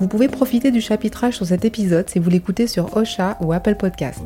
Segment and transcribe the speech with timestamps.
[0.00, 3.74] Vous pouvez profiter du chapitrage sur cet épisode si vous l'écoutez sur Ocha ou Apple
[3.74, 4.22] Podcast.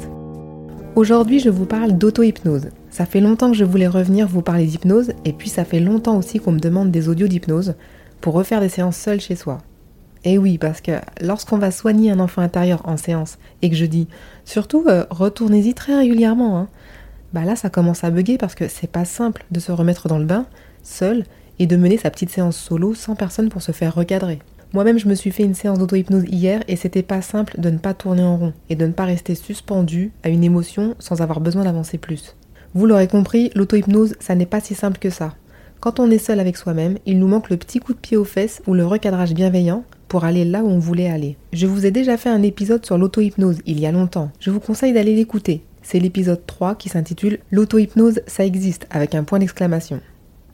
[0.97, 2.69] Aujourd'hui, je vous parle d'auto-hypnose.
[2.91, 6.19] Ça fait longtemps que je voulais revenir vous parler d'hypnose et puis ça fait longtemps
[6.19, 7.75] aussi qu'on me demande des audios d'hypnose
[8.21, 9.63] pour refaire des séances seules chez soi.
[10.25, 13.87] Et oui, parce que lorsqu'on va soigner un enfant intérieur en séance et que je
[13.87, 14.09] dis
[14.45, 16.69] surtout euh, retournez-y très régulièrement, hein,
[17.33, 20.19] bah là ça commence à bugger parce que c'est pas simple de se remettre dans
[20.19, 20.45] le bain
[20.83, 21.25] seul
[21.59, 24.41] et de mener sa petite séance solo sans personne pour se faire recadrer.
[24.73, 27.77] Moi-même, je me suis fait une séance d'auto-hypnose hier et c'était pas simple de ne
[27.77, 31.41] pas tourner en rond et de ne pas rester suspendu à une émotion sans avoir
[31.41, 32.37] besoin d'avancer plus.
[32.73, 35.35] Vous l'aurez compris, l'auto-hypnose, ça n'est pas si simple que ça.
[35.81, 38.25] Quand on est seul avec soi-même, il nous manque le petit coup de pied aux
[38.25, 41.37] fesses ou le recadrage bienveillant pour aller là où on voulait aller.
[41.53, 44.31] Je vous ai déjà fait un épisode sur l'auto-hypnose il y a longtemps.
[44.41, 45.65] Je vous conseille d'aller l'écouter.
[45.83, 50.01] C'est l'épisode 3 qui s'intitule L'auto-hypnose, ça existe avec un point d'exclamation.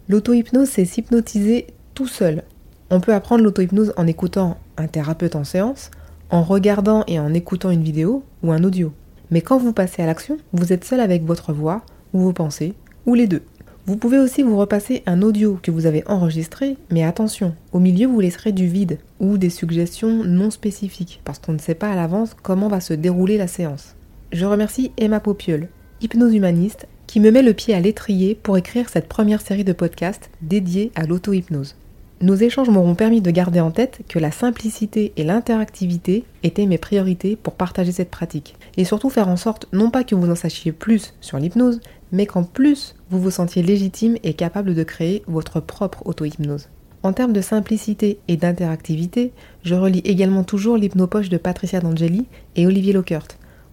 [0.08, 2.42] L'auto-hypnose, c'est s'hypnotiser tout seul,
[2.90, 5.90] on peut apprendre l'auto-hypnose en écoutant un thérapeute en séance,
[6.30, 8.92] en regardant et en écoutant une vidéo ou un audio.
[9.30, 12.74] Mais quand vous passez à l'action, vous êtes seul avec votre voix ou vos pensées,
[13.06, 13.42] ou les deux.
[13.86, 18.06] Vous pouvez aussi vous repasser un audio que vous avez enregistré, mais attention, au milieu
[18.06, 21.96] vous laisserez du vide ou des suggestions non spécifiques, parce qu'on ne sait pas à
[21.96, 23.94] l'avance comment va se dérouler la séance.
[24.30, 25.68] Je remercie Emma Popiol,
[26.02, 29.72] hypnose humaniste, qui me met le pied à l'étrier pour écrire cette première série de
[29.72, 31.74] podcasts dédiée à l'auto-hypnose.
[32.20, 36.76] Nos échanges m'auront permis de garder en tête que la simplicité et l'interactivité étaient mes
[36.76, 38.56] priorités pour partager cette pratique.
[38.76, 41.80] Et surtout faire en sorte non pas que vous en sachiez plus sur l'hypnose,
[42.10, 46.68] mais qu'en plus vous vous sentiez légitime et capable de créer votre propre auto-hypnose.
[47.04, 49.30] En termes de simplicité et d'interactivité,
[49.62, 52.26] je relis également toujours l'hypnopoche de Patricia D'Angeli
[52.56, 53.28] et Olivier Lockert,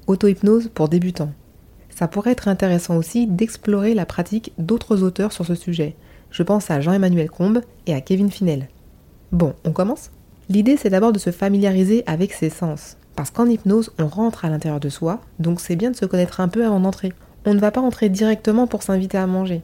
[0.05, 1.34] Auto-hypnose pour débutants.
[1.89, 5.95] Ça pourrait être intéressant aussi d'explorer la pratique d'autres auteurs sur ce sujet,
[6.31, 8.68] je pense à Jean-Emmanuel Combe et à Kevin Finel.
[9.31, 10.12] Bon, on commence?
[10.50, 12.97] L'idée c'est d'abord de se familiariser avec ses sens.
[13.16, 16.41] Parce qu'en hypnose, on rentre à l'intérieur de soi, donc c'est bien de se connaître
[16.41, 17.14] un peu avant d'entrer.
[17.46, 19.62] On ne va pas entrer directement pour s'inviter à manger.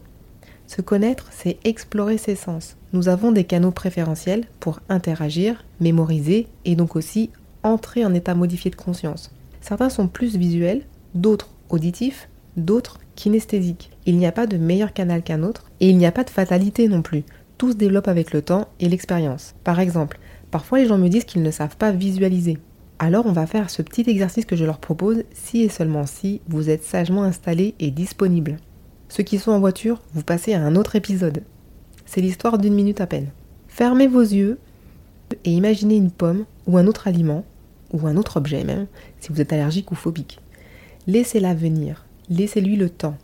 [0.68, 2.78] Se connaître, c'est explorer ses sens.
[2.94, 7.30] Nous avons des canaux préférentiels pour interagir, mémoriser et donc aussi
[7.64, 9.32] entrer en état modifié de conscience.
[9.60, 10.84] Certains sont plus visuels,
[11.14, 13.92] d'autres auditifs, d'autres kinesthésiques.
[14.06, 16.30] Il n'y a pas de meilleur canal qu'un autre et il n'y a pas de
[16.30, 17.24] fatalité non plus.
[17.58, 19.54] Tout se développe avec le temps et l'expérience.
[19.64, 20.20] Par exemple,
[20.50, 22.58] parfois les gens me disent qu'ils ne savent pas visualiser.
[23.00, 26.42] Alors on va faire ce petit exercice que je leur propose si et seulement si
[26.48, 28.58] vous êtes sagement installé et disponible.
[29.10, 31.44] Ceux qui sont en voiture, vous passez à un autre épisode.
[32.06, 33.32] C'est l'histoire d'une minute à peine.
[33.68, 34.60] Fermez vos yeux
[35.46, 37.44] et imaginez une pomme ou un autre aliment,
[37.94, 38.88] ou un autre objet même,
[39.20, 40.40] si vous êtes allergique ou phobique.
[41.08, 42.06] Laissez-la venir.
[42.32, 43.18] Laissez-lui le temps.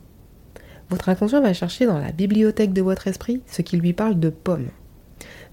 [0.90, 4.30] Votre inconscient va chercher dans la bibliothèque de votre esprit ce qui lui parle de
[4.30, 4.68] pommes.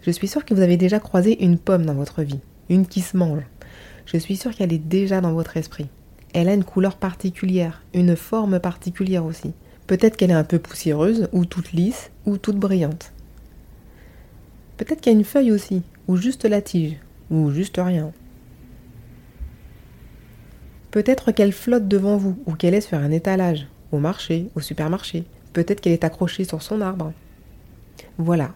[0.03, 3.00] Je suis sûre que vous avez déjà croisé une pomme dans votre vie, une qui
[3.00, 3.44] se mange.
[4.06, 5.87] Je suis sûre qu'elle est déjà dans votre esprit.
[6.32, 9.53] Elle a une couleur particulière, une forme particulière aussi.
[9.87, 13.12] Peut-être qu'elle est un peu poussiéreuse, ou toute lisse, ou toute brillante.
[14.78, 16.97] Peut-être qu'il y a une feuille aussi, ou juste la tige,
[17.31, 18.10] ou juste rien.
[20.94, 25.25] Peut-être qu'elle flotte devant vous ou qu'elle est sur un étalage, au marché, au supermarché.
[25.53, 27.12] Peut-être qu'elle est accrochée sur son arbre.
[28.16, 28.53] Voilà.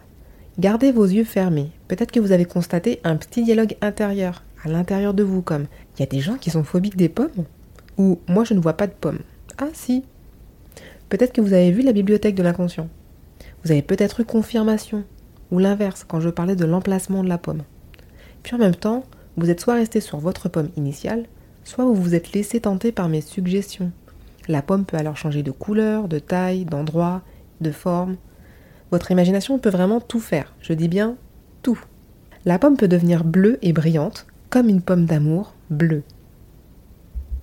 [0.57, 1.69] Gardez vos yeux fermés.
[1.89, 5.65] Peut-être que vous avez constaté un petit dialogue intérieur, à l'intérieur de vous, comme
[5.97, 7.43] il y a des gens qui sont phobiques des pommes?
[7.97, 9.19] Ou moi je ne vois pas de pommes.
[9.57, 10.05] Ah si.
[11.09, 12.87] Peut-être que vous avez vu la bibliothèque de l'inconscient.
[13.65, 15.03] Vous avez peut-être eu confirmation.
[15.51, 17.63] Ou l'inverse, quand je parlais de l'emplacement de la pomme.
[18.43, 19.03] Puis en même temps,
[19.35, 21.25] vous êtes soit resté sur votre pomme initiale,
[21.69, 23.91] soit vous vous êtes laissé tenter par mes suggestions.
[24.47, 27.21] La pomme peut alors changer de couleur, de taille, d'endroit,
[27.61, 28.17] de forme.
[28.89, 31.15] Votre imagination peut vraiment tout faire, je dis bien
[31.61, 31.79] tout.
[32.45, 36.01] La pomme peut devenir bleue et brillante, comme une pomme d'amour bleue.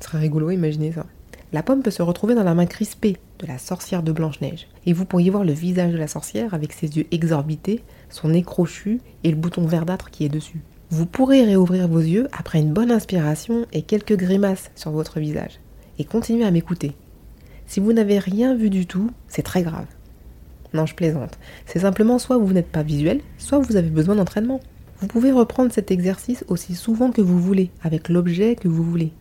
[0.00, 1.06] Ce serait rigolo, imaginez ça.
[1.52, 4.93] La pomme peut se retrouver dans la main crispée de la sorcière de Blanche-Neige, et
[4.93, 9.00] vous pourriez voir le visage de la sorcière avec ses yeux exorbités, son nez crochu
[9.22, 10.62] et le bouton verdâtre qui est dessus.
[10.88, 15.58] Vous pourrez réouvrir vos yeux après une bonne inspiration et quelques grimaces sur votre visage.
[15.98, 16.94] Et continuez à m'écouter.
[17.66, 19.86] Si vous n'avez rien vu du tout, c'est très grave.
[20.74, 21.38] Non, je plaisante.
[21.66, 24.60] C'est simplement soit vous n'êtes pas visuel, soit vous avez besoin d'entraînement.
[25.00, 29.12] Vous pouvez reprendre cet exercice aussi souvent que vous voulez, avec l'objet que vous voulez.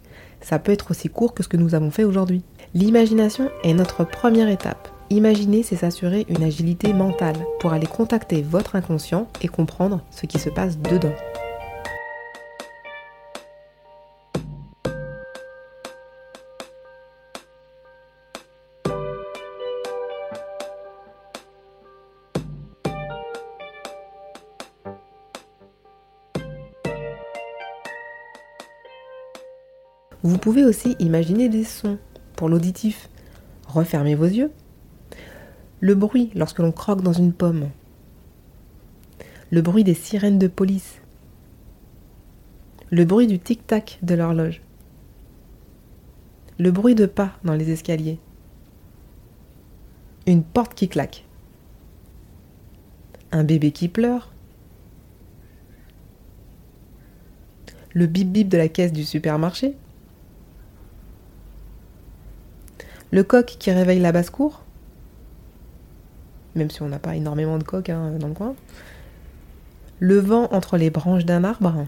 [0.42, 2.44] Ça peut être aussi court que ce que nous avons fait aujourd'hui.
[2.76, 4.88] L'imagination est notre première étape.
[5.10, 10.38] Imaginer, c'est s'assurer une agilité mentale pour aller contacter votre inconscient et comprendre ce qui
[10.38, 11.14] se passe dedans.
[30.26, 32.00] Vous pouvez aussi imaginer des sons
[32.36, 33.12] pour l'auditif.
[33.68, 34.52] Refermez vos yeux.
[35.82, 37.70] Le bruit lorsque l'on croque dans une pomme.
[39.52, 41.00] Le bruit des sirènes de police.
[42.90, 44.64] Le bruit du tic-tac de l'horloge.
[46.58, 48.18] Le bruit de pas dans les escaliers.
[50.26, 51.24] Une porte qui claque.
[53.32, 54.34] Un bébé qui pleure.
[57.94, 59.78] Le bip bip de la caisse du supermarché.
[63.12, 64.64] Le coq qui réveille la basse-cour,
[66.56, 68.56] même si on n'a pas énormément de coqs hein, dans le coin.
[70.00, 71.86] Le vent entre les branches d'un arbre.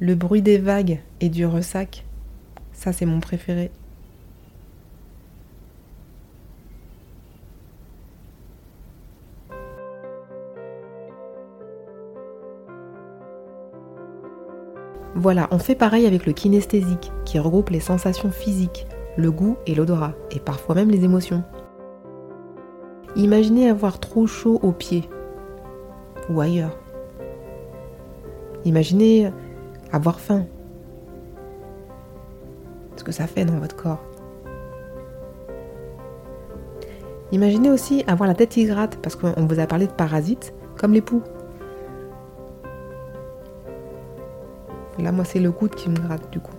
[0.00, 2.04] Le bruit des vagues et du ressac.
[2.72, 3.70] Ça, c'est mon préféré.
[15.22, 19.74] Voilà, on fait pareil avec le kinesthésique, qui regroupe les sensations physiques, le goût et
[19.76, 21.44] l'odorat, et parfois même les émotions.
[23.14, 25.08] Imaginez avoir trop chaud aux pieds
[26.28, 26.76] ou ailleurs.
[28.64, 29.30] Imaginez
[29.92, 30.44] avoir faim.
[32.96, 34.02] Ce que ça fait dans votre corps.
[37.30, 38.68] Imaginez aussi avoir la tête qui
[39.00, 41.22] parce qu'on vous a parlé de parasites comme les poux.
[44.98, 46.52] Là, moi, c'est le coude qui me gratte du coup.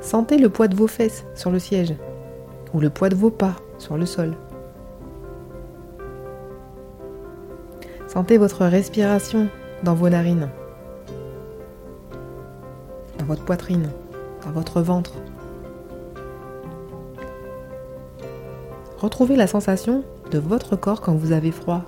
[0.00, 1.94] Sentez le poids de vos fesses sur le siège
[2.72, 4.34] ou le poids de vos pas sur le sol.
[8.08, 9.48] Sentez votre respiration
[9.84, 10.48] dans vos narines,
[13.18, 13.88] dans votre poitrine,
[14.44, 15.12] dans votre ventre.
[18.98, 21.84] Retrouvez la sensation de votre corps quand vous avez froid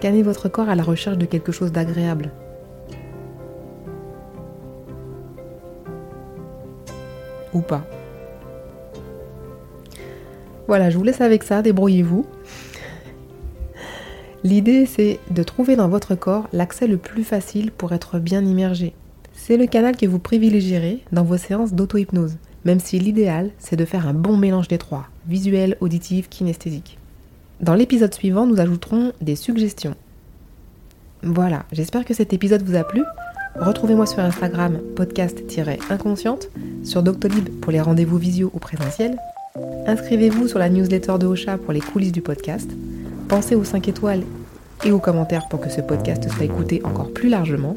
[0.00, 2.30] Scannez votre corps à la recherche de quelque chose d'agréable.
[7.52, 7.84] Ou pas.
[10.66, 12.24] Voilà, je vous laisse avec ça, débrouillez-vous.
[14.42, 18.94] L'idée, c'est de trouver dans votre corps l'accès le plus facile pour être bien immergé.
[19.34, 23.84] C'est le canal que vous privilégierez dans vos séances d'auto-hypnose, même si l'idéal, c'est de
[23.84, 26.99] faire un bon mélange des trois, visuel, auditif, kinesthésique.
[27.60, 29.94] Dans l'épisode suivant, nous ajouterons des suggestions.
[31.22, 33.02] Voilà, j'espère que cet épisode vous a plu.
[33.56, 36.48] Retrouvez-moi sur Instagram podcast-inconsciente,
[36.84, 39.18] sur Doctolib pour les rendez-vous visio ou présentiels.
[39.86, 42.70] Inscrivez-vous sur la newsletter de Ocha pour les coulisses du podcast.
[43.28, 44.22] Pensez aux 5 étoiles
[44.84, 47.76] et aux commentaires pour que ce podcast soit écouté encore plus largement.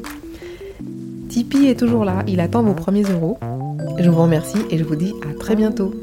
[1.28, 3.38] Tipeee est toujours là, il attend vos premiers euros.
[3.98, 5.94] Je vous remercie et je vous dis à très bientôt.